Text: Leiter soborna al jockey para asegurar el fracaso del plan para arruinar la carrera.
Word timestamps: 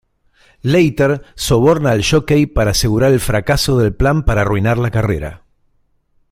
Leiter 0.63 1.09
soborna 1.47 1.91
al 1.91 2.03
jockey 2.03 2.47
para 2.47 2.71
asegurar 2.71 3.11
el 3.13 3.19
fracaso 3.19 3.77
del 3.77 3.93
plan 3.93 4.25
para 4.25 4.41
arruinar 4.41 4.79
la 4.79 4.89
carrera. 4.89 5.43